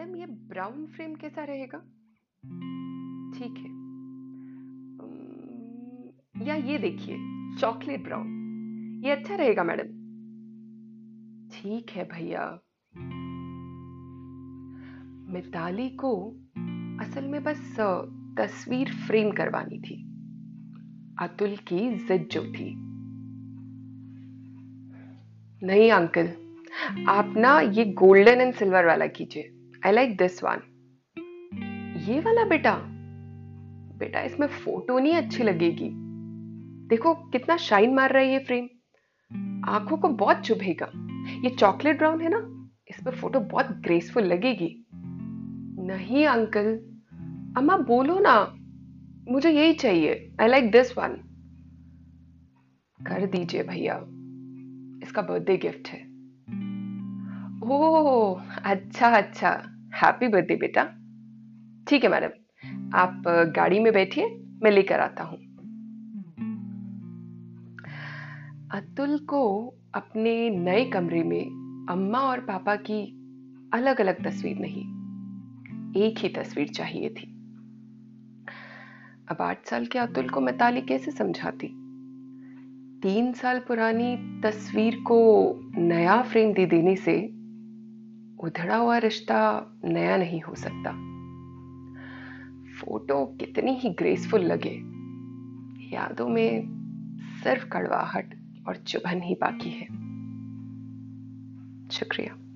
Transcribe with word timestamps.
Brown 0.00 0.86
frame 0.86 1.14
कैसा 1.14 1.44
रहेगा? 1.44 1.78
ठीक 3.38 3.54
है। 3.58 3.82
या 6.46 6.54
ये 6.54 6.78
देखिए, 6.78 7.16
चॉकलेट 7.58 8.04
ब्राउन। 8.04 8.26
ये 9.04 9.10
अच्छा 9.10 9.34
रहेगा 9.34 9.64
मैडम। 9.64 9.84
ठीक 11.52 11.90
है 11.90 12.04
भैया। 12.04 12.60
मिताली 15.32 15.90
को 15.90 16.30
असल 17.00 17.28
में 17.28 17.42
बस 17.42 17.76
तस्वीर 18.38 18.94
फ्रेम 18.94 19.30
करवानी 19.30 19.78
थी। 19.78 20.04
अतुल 21.20 21.56
की 21.56 21.94
जिद 21.94 22.28
जो 22.32 22.42
थी। 22.42 22.74
नहीं 25.66 25.92
अंकल, 25.92 26.26
आप 27.08 27.34
ना 27.36 27.60
ये 27.60 27.84
गोल्डन 27.84 28.40
एंड 28.40 28.54
सिल्वर 28.54 28.86
वाला 28.86 29.06
कीजिए। 29.06 29.58
आई 29.86 29.92
लाइक 29.92 30.16
दिस 30.16 30.42
वन 30.44 30.60
ये 32.08 32.20
वाला 32.20 32.44
बेटा 32.44 32.74
बेटा 33.98 34.20
इसमें 34.20 34.46
फ़ोटो 34.46 34.98
नहीं 34.98 35.14
अच्छी 35.14 35.42
लगेगी। 35.42 35.88
देखो 36.88 37.14
कितना 37.14 37.56
शाइन 37.56 37.94
मार 37.94 38.12
रहा 38.12 38.22
है 38.22 38.32
ये 38.32 38.38
फ्रेम 38.38 38.68
आँखों 39.68 39.96
को 39.96 40.08
बहुत 40.08 40.40
चुभेगा। 40.40 40.90
ये 41.44 41.50
चॉकलेट 41.50 41.98
ब्राउन 41.98 42.20
है 42.20 42.28
ना 42.28 42.38
इस 42.90 43.04
पे 43.04 43.10
फ़ोटो 43.10 43.40
बहुत 43.40 43.66
ग्रेसफुल 43.66 44.22
लगेगी। 44.22 44.86
नहीं 45.86 46.26
अंकल 46.26 46.72
अम्मा 47.56 47.76
बोलो 47.76 48.18
ना, 48.18 48.34
मुझे 49.28 49.50
यही 49.50 49.72
चाहिए। 49.72 50.36
आई 50.40 50.48
लाइक 50.48 50.70
दिस 50.70 50.98
वन 50.98 51.18
कर 53.00 53.26
दीजिए 53.26 53.62
भैया। 53.62 53.96
इसका 55.02 55.22
बर्थडे 55.22 55.56
गिफ्ट 55.56 55.88
है। 55.88 56.00
ओह 57.64 58.42
अच्छा 58.64 59.08
अच्छा। 59.08 59.71
हैप्पी 60.02 60.28
बर्थडे 60.28 60.54
बेटा। 60.56 60.82
ठीक 61.86 62.04
है 62.04 62.10
मैडम, 62.10 62.30
आप 62.94 63.22
गाड़ी 63.56 63.78
में 63.80 63.92
बैठिए, 63.92 64.26
मैं 64.62 64.70
लेकर 64.70 65.00
आता 65.00 65.24
हूँ। 65.24 65.38
अतुल 68.72 69.18
को 69.28 69.42
अपने 69.94 70.34
नए 70.50 70.84
कमरे 70.84 71.22
में 71.22 71.86
अम्मा 71.90 72.18
और 72.20 72.40
पापा 72.40 72.74
की 72.76 73.02
अलग 73.74 74.00
अलग 74.00 74.24
तस्वीर 74.24 74.56
नहीं, 74.58 74.82
एक 75.96 76.18
ही 76.18 76.28
तस्वीर 76.28 76.68
चाहिए 76.68 77.08
थी। 77.10 77.28
अब 79.30 79.42
आठ 79.42 79.66
साल 79.66 79.86
के 79.86 79.98
अतुल 79.98 80.28
को 80.28 80.40
मिताली 80.40 80.80
कैसे 80.80 81.10
समझाती? 81.10 81.66
तीन 83.02 83.32
साल 83.32 83.58
पुरानी 83.58 84.16
तस्वीर 84.42 84.96
को 85.06 85.20
नया 85.78 86.20
फ्रेम 86.22 86.52
दे 86.52 86.66
देने 86.66 86.96
से 86.96 87.14
उधड़ा 88.42 88.76
हुआ 88.76 88.98
रिश्ता 88.98 89.66
नया 89.84 90.16
नहीं 90.16 90.40
हो 90.40 90.54
सकता। 90.54 91.12
फ़ोटो 92.80 93.26
कितनी 93.26 93.72
ही 93.74 93.90
ग्रेसफुल 93.90 94.40
लगे। 94.40 94.78
यादों 95.96 96.28
में 96.28 96.82
सिर्फ़ 97.44 97.66
कड़वाहट 97.66 98.34
और 98.68 98.76
चुभन 98.76 99.22
ही 99.22 99.34
बाकी 99.34 99.70
है। 99.70 99.86
शुक्रिया। 101.88 102.51